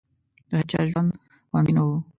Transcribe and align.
د 0.49 0.51
هېچا 0.59 0.81
ژوند 0.89 1.09
خوندي 1.49 1.73
نه 1.77 1.81
وو. 1.87 1.97